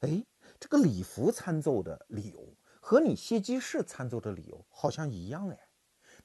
[0.00, 0.22] 哎，
[0.58, 2.46] 这个李福参奏的理由
[2.80, 5.58] 和你谢济世参奏的理由好像一样哎。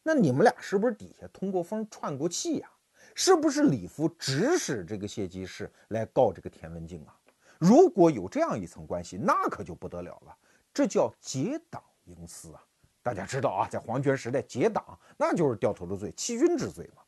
[0.04, 2.69] 那你们俩是不是底下通过风串过气呀？
[3.13, 7.14] 是不是李福指使这个谢济世来告这个田文镜啊？
[7.60, 10.38] 如果有这样一层关系，那可就不得了了，
[10.74, 12.63] 这叫结党营私啊！
[13.02, 17.02] 大家知道啊，在皇权时代结党那就是掉头的罪，欺君之罪嘛。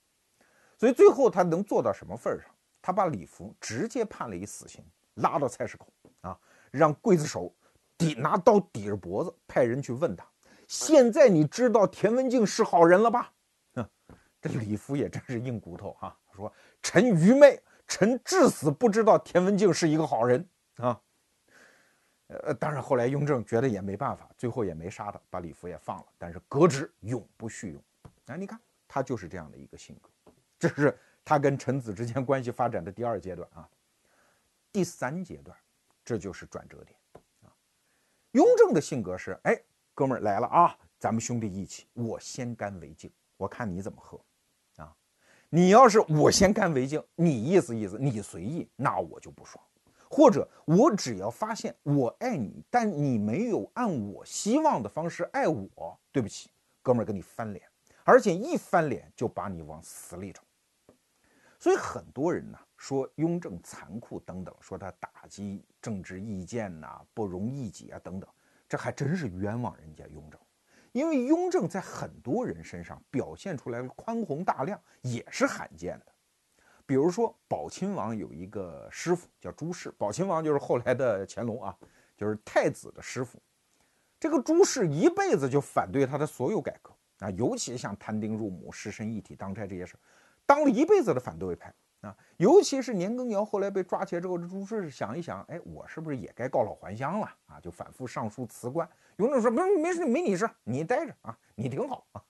[0.78, 2.50] 所以最后他能做到什么份上？
[2.82, 5.88] 他把李福直接判了一死刑，拉到菜市口
[6.22, 6.40] 啊，
[6.72, 7.54] 让刽子手
[7.98, 10.26] 抵拿刀抵着脖子，派人去问他：
[10.68, 13.34] 现在你知道田文镜是好人了吧？
[13.74, 13.90] 哼
[14.40, 21.00] 这李福也真是硬骨头哈，说：“臣愚昧，臣至死不知道田文镜是一个好人啊。”
[22.28, 27.82] 呃，当然后来雍正觉得也没办法，最后也没杀他，把李福也放了，但是革职，永不叙用。
[28.26, 30.10] 哎，你看他就是这样的一个性格，
[30.60, 33.70] 这是他跟臣子之间关系发展的第二阶段啊。
[34.74, 35.58] 第三阶段，
[36.04, 37.00] 这就是转折点
[37.44, 37.48] 啊。
[38.32, 39.58] 雍正的性格是：哎，
[39.94, 43.10] 哥们儿来了啊，咱们兄弟一起，我先干为敬。
[43.38, 44.20] 我看你怎么喝，
[45.50, 49.64] 你要是我先干为敬，你意思意思，你随意，那我就不爽。
[50.10, 56.50] 或者我只要发现我爱你，但你没有按我希望的方式爱我，对不起，
[56.82, 57.66] 哥们儿跟你翻脸，
[58.04, 60.44] 而且一翻脸就把你往死里整。
[61.60, 68.30] 所以很多人呢说雍正残酷等等，说他打击政治意见呐，不容异己啊等等，
[68.70, 70.40] 这还真是冤枉人家雍正。
[70.98, 76.06] 因为雍正在很多人身上表现出来的宽宏大量，也是罕见的。
[76.88, 81.78] 比如说，宝亲王有一个师傅叫朱氏，宝亲王就是后来的乾隆啊，
[82.18, 83.40] 就是太子的师傅。
[84.20, 89.96] 这个朱氏一辈子就反对他的所有改革啊，尤其像摊丁入亩、士绅一体当差这些事
[90.48, 91.72] 当了一辈子的反对派。
[92.02, 97.60] 啊，尤其是年羹尧后来被抓起来之后，这朱氏想一想，哎，我是不是也该告老还乡了啊？
[97.60, 98.88] 就反复上书辞官。
[99.18, 102.24] 雍正说：“不是，没事，没你事，你待着啊，你挺好啊。”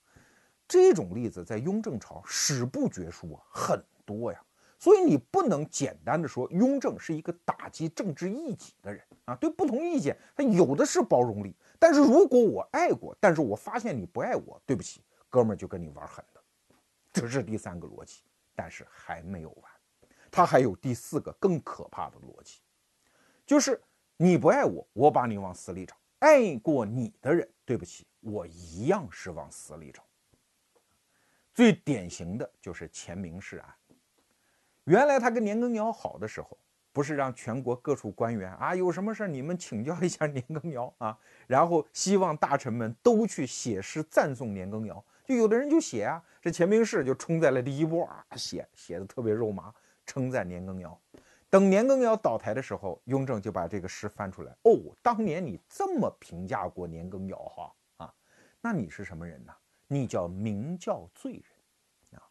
[0.67, 4.41] 这种例子在雍正朝史不绝书啊，很多呀。
[4.79, 11.55] 所以你不能简单的说雍正是一个打击政治异己的人啊，对不同意见他有的是包容力。
[11.79, 16.41] 但是如果我爱过，但是我发现你不爱我，对不起，哥们儿就跟你玩狠的，
[17.11, 18.21] 这是第三个逻辑。
[18.57, 19.71] 但是还没有完，
[20.31, 22.59] 他还有第四个更可怕的逻辑，
[23.45, 23.79] 就是
[24.17, 30.03] 你不爱我，我把你往死里找；爱过你的人，对不起，我一样是往死里找。
[31.53, 33.75] 最典型的就是钱明士案。
[34.85, 36.57] 原来他跟年羹尧好的时候，
[36.91, 41.15] 不是让全国各处官员啊，有什么事你们请教一下年羹尧啊，
[41.45, 45.05] 然后希望大臣们都去写诗赞颂年羹尧。
[45.27, 49.73] 就有的人就写啊，这钱明士就冲在了第一波啊，写写的特别肉麻，
[50.05, 50.97] 称赞年羹尧。
[51.49, 54.55] 等年羹尧倒台的时候，雍正就把这个诗翻出来。
[54.61, 58.13] 哦，当年你这么评价过年羹尧哈啊？
[58.61, 59.53] 那你是什么人呢？
[59.85, 62.23] 你叫明教罪人啊！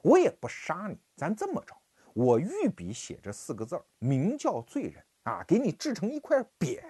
[0.00, 1.74] 我也不杀你，咱这么着，
[2.12, 6.80] 我御笔写这四个字儿“明教罪人”啊，给你制成一块匾，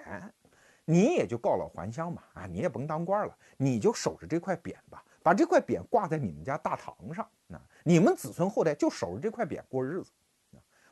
[0.85, 5.03] 你也就告老还乡嘛啊，你也甭当官了，你就守着这块匾吧。
[5.24, 10.12] 把这块匾挂在你们家大堂上，啊你们子孙后代就守着这块匾过日子，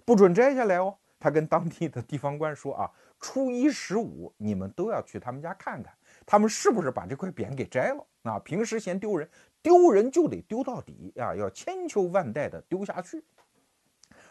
[0.07, 0.97] 不准摘下来哦。
[1.21, 2.91] 他跟当地的地方官说啊，
[3.21, 5.93] 初一十五你们都要去他们家看看，
[6.25, 8.39] 他们是不是把这块匾给摘了啊？
[8.39, 9.29] 平时嫌丢人，
[9.61, 13.23] 丢人就得丢到底啊，要千秋万代的丢下去。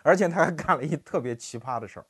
[0.02, 2.06] 而且他还干了一特别奇葩的事儿。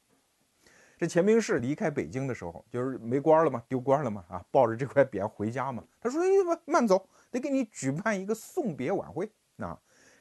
[0.97, 5.83] 这钱明士离开北京的时候，就是没官了嘛，丢官了嘛，啊，抱着这块匾回家嘛。
[5.99, 9.79] 他说：“哎，慢走。”得给你举办一个送别晚会啊，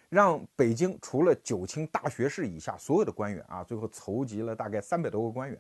[0.09, 5.59] 让北京除了九卿大学士以下所有的官员啊，最后筹集了大概三百多个官员，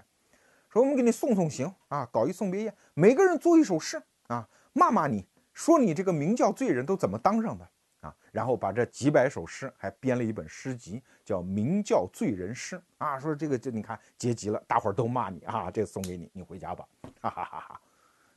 [0.68, 7.68] 说我们给你送送行啊，搞一送别宴，每个人做一首诗啊，骂骂你说你这个明教罪人都怎么当上的
[8.00, 16.86] 啊，然后把这几百首诗还编了一本诗集，叫《明教罪人诗》啊，说这个这你看结集了，大伙儿都骂你啊，这送给你，你回家吧，
[17.20, 17.80] 哈哈哈哈，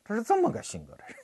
[0.04, 1.16] 他是这么个性格的人。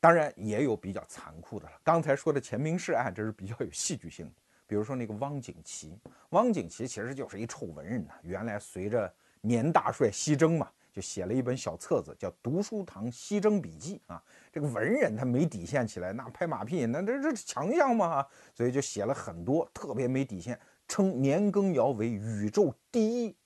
[0.00, 1.72] 当然也有比较残酷的了。
[1.82, 4.30] 刚才说的钱明士案，这是比较有戏剧性。
[4.66, 5.98] 比如说那个汪景祺，
[6.30, 8.12] 汪景祺其实就是一臭文人呐。
[8.22, 14.22] 原来随着年大帅西征嘛，就写了一本小册子，叫《读书堂西征笔记》啊。
[14.52, 20.58] 这个文人他没底线起来，那拍马屁，那这这强项嘛，所以就写了很多特别没底线。
[20.88, 23.36] 称年羹尧为宇宙第一，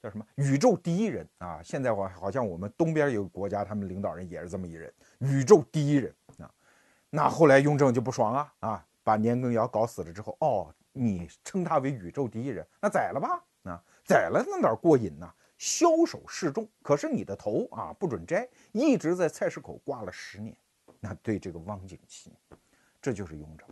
[0.00, 0.24] 叫什么？
[0.36, 1.60] 宇宙第一人啊！
[1.62, 6.50] 现在我好像我们东边有个国家，他们领导人也是这么一人，宇宙第一人啊。
[7.10, 13.44] 那后来雍正就不爽啊啊，把年羹尧搞死了之后，哦，你称他为宇宙第一人，那宰了吧？
[13.64, 15.28] 啊，宰了那哪过瘾呢？
[15.58, 20.56] 枭首示众，可是你的头啊不准摘，一直在菜市口挂了十年。
[21.00, 22.32] 那对这个汪景祺，
[23.02, 23.68] 这就是雍正。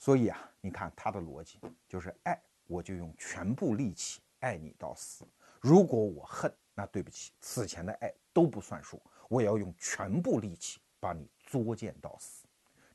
[0.00, 2.36] 所以啊，你看他的逻辑就是爱，
[2.66, 5.26] 我就用全部力气爱你到死；
[5.60, 12.46] 如果我恨，那对不起，此前的爱都不算数，我要用全部力气把你作践到死。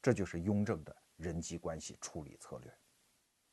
[0.02, 2.74] 这就是雍正的人际关系处理策略。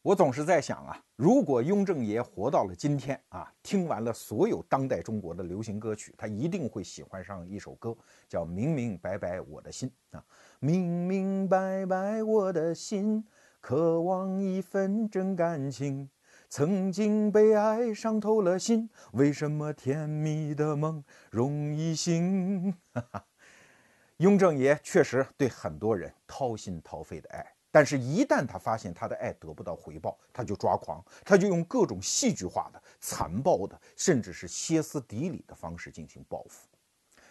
[0.01, 7.95] 我总是在想啊，如果雍正爷活到了今天啊，听完了所有当代中国的流行歌曲，他一定会喜欢上一首歌，
[8.29, 10.25] 叫《明明白白我的心》啊，
[10.59, 13.23] 明明白白我的心。
[13.63, 16.11] 渴望一份真感情，
[16.49, 22.75] 曾经被爱伤透了心，为什么甜蜜的梦容易醒？
[24.19, 36.67] 雍正爷确实对很多人掏心掏肺的爱，但是，一旦他发现他的爱得不到回报，他就抓狂，他就用各种戏剧化的、残暴的，甚至是歇斯底里的方式进行报复。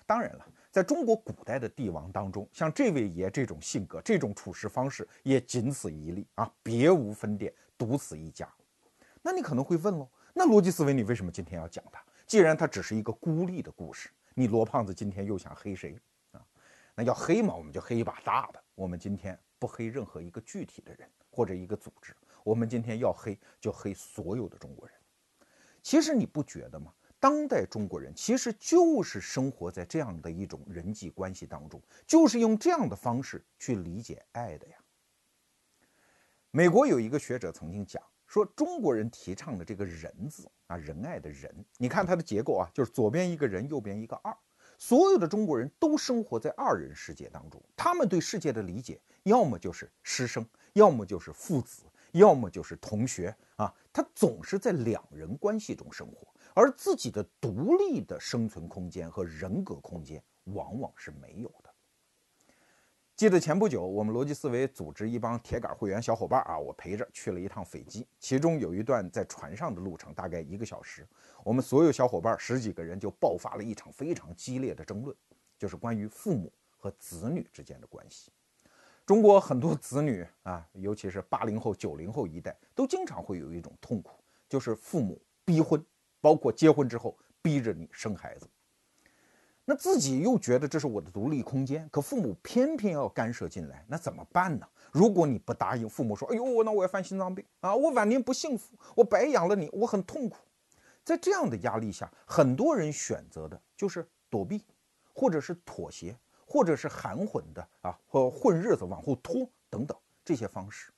[0.06, 0.46] 当然了。
[0.72, 8.48] 在中国古代的帝王当中，像这位爷这种性格、这种处事方式也仅此一例啊，别无分店，独此一家。
[9.22, 12.02] 那你可能会问喽，那逻辑思维你为什么今天要讲他？
[12.26, 16.00] 既然他只是一个孤立的故事，你罗胖子今天又想黑谁
[16.32, 16.42] 啊？
[16.96, 18.64] 那要黑嘛，我们就黑一把大的。
[18.74, 24.98] 我们今天不黑任何一个具体的人或者一个组织，我们今天要黑就黑所有的中国人。
[25.84, 26.94] 其实你不觉得吗？
[27.22, 34.76] 当代中国人其实就是生活在这样的一种人际关系当中，就是用这样的方式去理解爱的呀。
[36.50, 44.36] 美国有一个学者曾经讲说，中国人提倡的这个“仁”字啊，仁爱的“仁”，你看它的结构啊，就是左边一个人，右边一个二。
[44.80, 50.44] 所有的中国人都生活在二人世界当中，他们对世界的理解，要么就是师生，
[50.74, 56.28] 要么就是父子，要么就是同学啊，他总是在两人关系中生活。
[56.54, 61.74] 而自己的独立的生存空间和人格空间往往是没有的。
[63.16, 71.08] 记得前不久，我们逻辑思维组织一帮铁杆会员小伙伴啊，我陪着去了一趟斐济，其中有一段在船上的路程，大概一个小时。
[71.44, 75.16] 我们所有小伙伴十几个人就爆发了一场非常激烈的争论，
[75.58, 78.32] 就是关于父母和子女之间的关系。
[79.06, 85.84] 中国很多子女啊，尤其是八零后、九零后一代，都经常会有一种痛苦，就是父母逼婚，
[86.22, 88.48] 包括结婚之后逼着你生孩子。
[89.66, 94.68] 那自己又觉得这是我的独立空间，可父母偏偏要干涉进来，那怎么办呢？
[94.92, 97.74] 如果你不答应，父母说：“哎呦，那我要犯心脏病啊！
[97.74, 100.38] 我晚年不幸福，我白养了你，我很痛苦。”
[101.06, 104.64] 在这样的压力下，很多人选择的就是躲避，
[105.14, 110.92] 或者是妥协，或者是含混的啊，或混日子往后拖等等这些方式。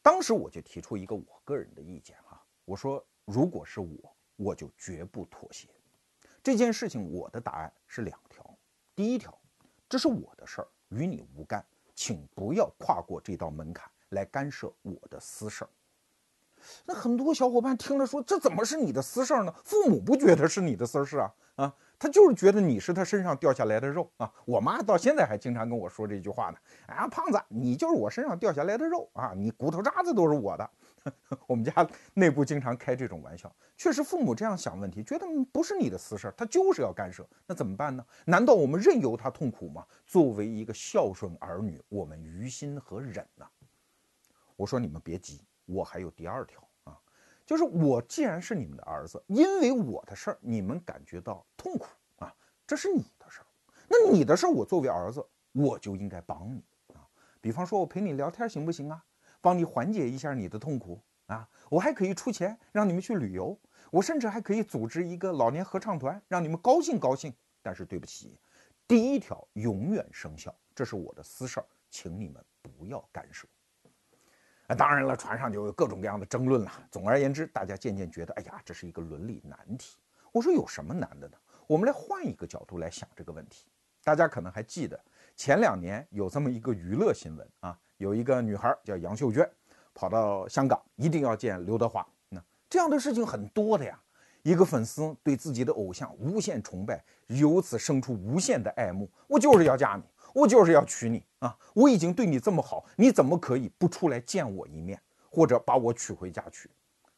[0.00, 5.68] 当时我就提出一个我个人的意见哈，我说：“如果是我，我就绝不妥协。”
[6.42, 8.44] 这件事情，我的答案是两条。
[8.94, 9.36] 第一条，
[9.88, 11.64] 这是我的事儿，与你无干，
[11.94, 15.70] 请不要跨过这道门槛来干涉我的私事儿。
[16.84, 19.54] 那很多小伙伴听了说：“这怎么是你的私事儿呢？
[19.64, 21.34] 父母不觉得是你的私事啊？
[21.56, 26.58] 啊，他就是觉得你是他身上掉下来的肉啊！”我妈到现在还经常跟我说这句话呢
[26.88, 29.32] ：“啊，胖子，你就是我身上掉下来的肉啊！
[29.36, 30.70] 你骨头渣子都是我的。”
[31.46, 31.72] 我们家
[32.14, 38.04] 内部经常开这种玩笑，确实父母这样想问题，觉得不是你的私事儿，他就是要干涉，那怎么办呢？
[38.24, 39.86] 难道我们任由他痛苦吗？
[40.06, 43.46] 作为一个孝顺儿女，我们于心何忍呢？
[44.56, 46.98] 我说你们别急，我还有第二条啊，
[47.44, 51.86] 就是我既然是你们的儿子，因为我的事儿你们感觉到痛苦
[52.18, 52.34] 啊，
[52.66, 53.46] 这是你的事儿，
[53.88, 57.04] 那你的事儿我作为儿子我就应该帮你啊，
[57.40, 59.04] 比方说我陪你聊天行不行啊？
[59.44, 61.46] 帮你缓解一下你的痛苦啊！
[61.68, 63.54] 我还可以出钱让你们去旅游，
[63.90, 67.30] 我甚至还可以组织一个老年合唱团，让你们高兴高兴。
[67.60, 68.38] 但是对不起，
[68.88, 73.46] 第一条永远生效，这是我的私事儿，请你们不要干涉。
[74.68, 76.72] 啊，当然了，船上就有各种各样的争论了。
[76.90, 79.98] 总而言之，大家渐渐觉得，哎呀，这是一个伦理难题。
[80.32, 81.36] 我说有什么难的呢？
[81.66, 83.66] 我们来换一个角度来想这个问题。
[84.02, 84.98] 大家可能还记得
[85.36, 87.78] 前两年有这么一个娱乐新闻啊。
[87.98, 89.48] 有一个女孩叫杨秀娟，
[89.94, 92.06] 跑到香港，一定要见刘德华。
[92.28, 94.00] 那这样的事情很多的呀。
[94.42, 99.10] 一个粉丝对自己的偶像无限崇拜，由此生出无限的爱慕。
[99.26, 100.02] 我就是要嫁你，
[100.34, 101.56] 我就是要娶你啊！
[101.72, 106.68] 我已经对你这么好，你怎么可以不出来见我一面，或者把我娶回家去？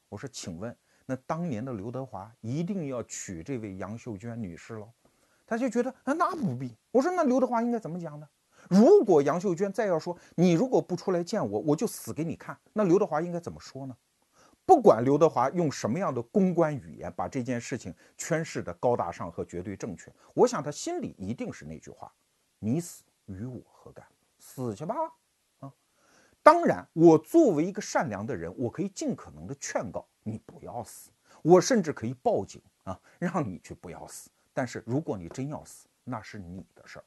[0.09, 0.73] 我说，请问，
[1.05, 4.89] 那当年的刘德华一定要娶这位杨秀娟女士喽？
[5.45, 6.77] 他就觉得啊，那不必。
[6.93, 8.29] 我说，那刘德华应该怎么讲呢？
[8.69, 13.97] 如果杨秀娟再要说你如果不出来见我，我就死给你看，那刘德华应该怎么说呢？
[14.65, 22.13] 不管刘德华用什么样的公关语言把这件事情诠释的高大上和绝对正确，我想他心里一定是那句话：
[22.59, 24.05] 你死与我何干？
[24.39, 24.95] 死去吧！
[25.61, 25.73] 啊，
[26.43, 31.11] 当然，我作为一个善良的人，我可以尽可能的劝告你不要死，
[31.43, 34.31] 我甚至可以报警啊，让你去不要死。
[34.53, 37.05] 但是如果你真要死，那是你的事儿。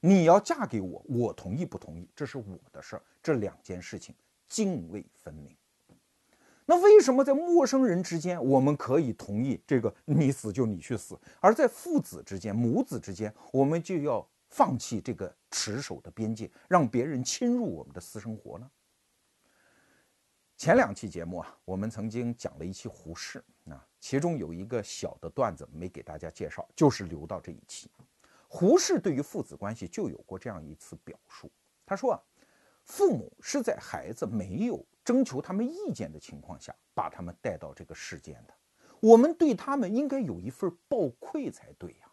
[0.00, 3.02] 你要嫁给我，我同意不同意，这是我的事儿。
[3.22, 4.14] 这两件事情
[4.48, 5.56] 泾渭分明。
[6.64, 18.70] 那为什么在陌生人之间我们可以同意这个你死就你去死，而在父子之间、母子之间，我们就要放弃这个持守的边界，让别人侵入我们的私生活呢？
[20.58, 27.90] 前两期节目啊，我们曾经讲了一期胡适啊，其中有一个小的段子没给大家介绍，就是留到这一期。
[28.50, 31.50] 胡适对于父子关系就有过这样一次表述，
[31.84, 32.20] 他说啊，
[32.82, 38.54] 父母是在孩子没有征求他们意见的情况下把他们带到这个世间的，
[39.00, 42.10] 我们对他们应该有一份报愧才对呀，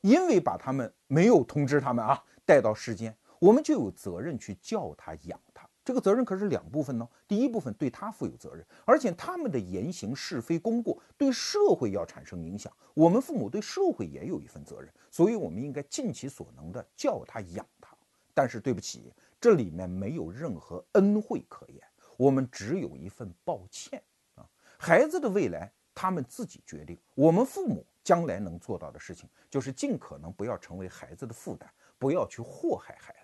[0.00, 5.40] 因为把他们没有通知他们啊带到世间，我们就有责任去教他养。
[5.84, 7.06] 这个责任可是两部分呢。
[7.28, 17.96] 第一部分对他负有责任，而且他们的言行是非功过对社会要产生影响，我们父母对社会也有一份责任，所以我们应该尽其所能的教他养他。
[18.32, 21.80] 但是对不起，这里面没有任何恩惠可言，
[22.16, 24.02] 我们只有一份抱歉
[24.34, 24.44] 啊。
[24.78, 33.14] 孩子的未来他们自己决定，我们父母将来能做到的事情就是尽可能不要成为孩子的负担，不要去祸害孩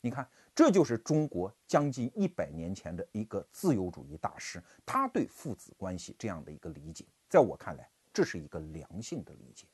[0.00, 0.28] 你看。
[0.52, 9.66] 这就是中国将近一百年前的一个自由主义大师，他对父子关系这样的一个理解，在我看来，这是一个良性的理解。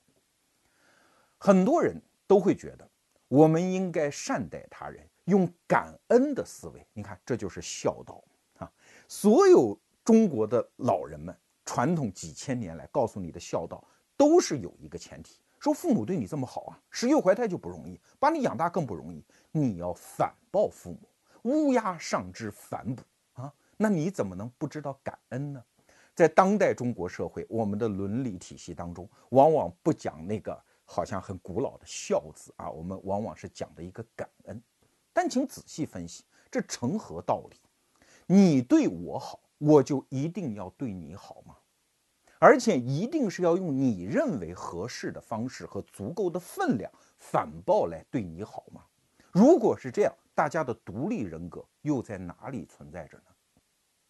[1.39, 2.89] 很多人都会觉得，
[3.27, 6.87] 我们应该善待他人，用感恩的思维。
[6.93, 8.23] 你看，这就是孝道
[8.59, 8.71] 啊！
[9.09, 13.83] 所有中国的老人们，传统几千年来告诉你的孝道，
[14.17, 15.41] 都是有一个前提。
[15.59, 19.25] 说父母对你这么好啊，十月怀胎就不容易，把你养大更不容易。
[19.53, 21.09] 你要反报父母，
[21.43, 23.03] 乌鸦上之反哺
[23.33, 25.63] 啊，那你怎么能不知道感恩呢？
[26.15, 34.63] 在当代中国社会，我们的伦理体系当中，往往不讲那个好像很古老的孝字啊，我们往往是讲的一个感恩。
[35.13, 37.57] 但请仔细分析，这成何道理？
[38.27, 41.56] 你对我好，我就一定要对你好吗？
[42.39, 48.83] 而且一定是要用你认为合适的方式和足够的分量反报来对你好吗？
[49.33, 53.25] 如果是这样，大家的独立人格又在哪里存在着呢？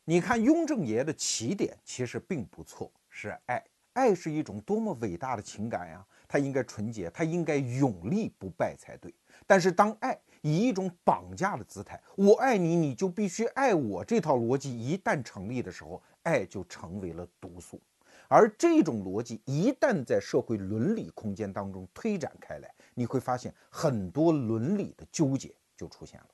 [0.05, 3.65] 你看雍正爷的起点其实并不错，是爱。
[3.93, 6.07] 爱是一种多么伟大的情感呀！
[6.29, 9.15] 它应该纯洁，它应该永立不败才对。
[9.47, 17.81] 但是当爱以一种绑架的姿态，我爱你，你就必须爱我，这套逻辑一旦成立的时候，爱就成为了毒素。
[18.29, 26.27] 而这种逻辑一旦在社会伦理空间当中推展开来，你会发现很多伦理的纠结就出现了。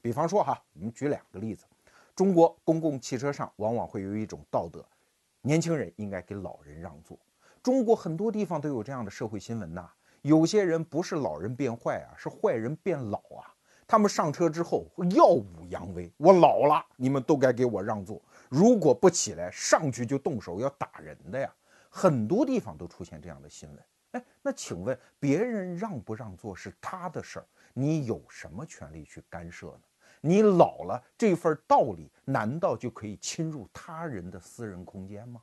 [0.00, 1.64] 比方说哈，我们举两个例子：
[2.14, 4.84] 中国公共汽车上往往会有一种道德，
[5.42, 7.18] 年轻人应该给老人让座。
[7.62, 9.90] 中国很多地方都有这样的社会新闻呐。
[10.22, 13.52] 有些人不是老人变坏啊，是坏人变老啊。
[13.88, 14.84] 他们上车之后
[15.14, 18.20] 耀武扬威，我老了，你们都该给我让座。
[18.48, 21.52] 如果不起来，上去就动手要打人的呀！
[21.88, 23.84] 很多地方都出现这样的新闻。
[24.12, 29.80] 哎，那请问别人让不让座是他的事儿，你有什么权利去干涉呢？
[30.20, 35.42] 你老了，这份道理难道就可以侵入他人的私人空间吗？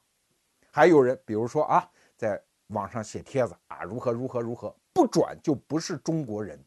[0.71, 6.59] 还有人，比如说啊，在网上写帖子啊，如何如何如何，不转就不是中国人。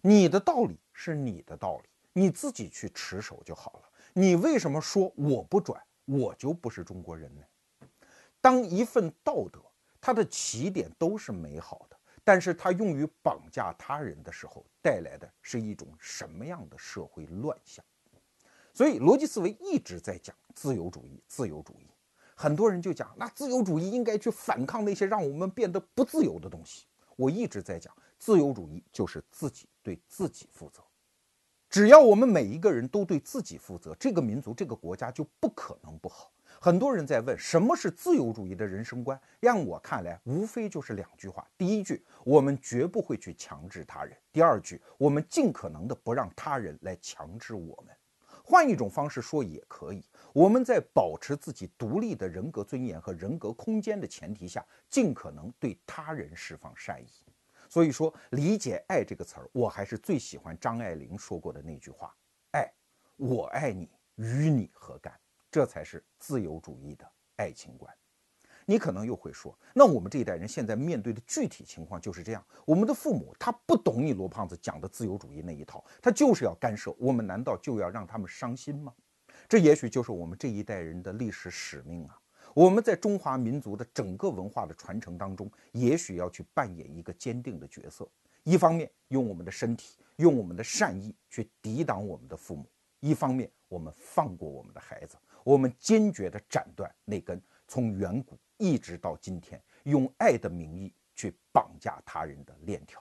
[0.00, 3.87] 你的道理是你的道理，你自己去持守就好了。
[4.18, 7.42] 你为什么说我不转，我就不是中国人呢？
[8.40, 9.60] 当一份道德，
[10.00, 17.84] 它的起点都是美好的，但是它用于绑架他人的时候，带来的是一种什么样的社会乱象？
[18.74, 21.88] 所以逻辑思维一直在讲自由主义，自由主义。
[22.34, 26.86] 很多人就讲，那自由主义应该去反抗那些让我们变得不自由的东西。
[27.14, 30.82] 我一直在讲，自由主义就是自己对自己负责。
[31.70, 36.32] 只要我们每一个人都对自己负责，这个民族、这个国家就不可能不好。
[36.60, 47.94] 很多人在问什么是自由主义的人生观，让我看来，无非就是两句话：第一句，我们绝不会去强制他人；第二句，我们尽可能的不让他人来强制我们。
[48.42, 50.02] 换一种方式说也可以，
[50.32, 57.06] 我们在保持自己独立的人格尊严和人格空间的前提下，尽可能对他人释放善意。
[57.68, 62.14] 所以说，理解“爱”这个词儿，我还是最喜欢张爱玲说过的那句话
[62.52, 62.72] ：“爱，
[63.16, 65.12] 我爱你，与你何干？”
[65.50, 67.94] 这才是自由主义的爱情观。
[68.66, 78.92] 你可能又会说，那我们这一代人现在面对的具体情况就是这样：我们的父母他不懂你罗胖子讲的自由主义那一套，他就是要干涉我们，难道就要让他们伤心吗？
[79.48, 82.20] 这也许就是我们这一代人的历史使命啊。
[82.58, 88.04] 我们在中华民族的整个文化的传承当中，也许要去扮演一个坚定的角色。
[88.42, 92.64] 一方面用我们的身体，用我们的善意去抵挡我们的父母；
[92.98, 103.00] 一方面我们放过我们的孩子，我们坚决地斩断那根从远古一直到今天用爱的名义去绑架他人的链条。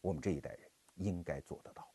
[0.00, 1.85] 我们这一代人应该做得到。